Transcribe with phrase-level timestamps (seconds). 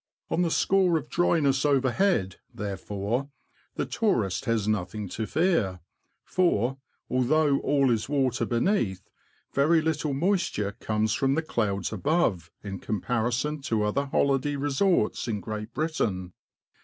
[0.31, 2.87] On the score of dryness overhead, B 2 4 THE LAND OF THE BROADS.
[3.21, 3.29] therefore,
[3.75, 5.79] the tourist has nothing to fear;
[6.23, 6.77] for,
[7.07, 9.07] although all is water beneath,
[9.53, 15.27] very little moisture comes from the clouds above, in comparison to other holiday re sorts
[15.27, 16.33] in Great Britain.